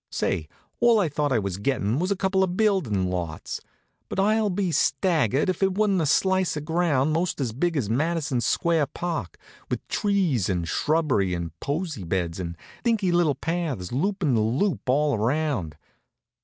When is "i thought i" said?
0.99-1.37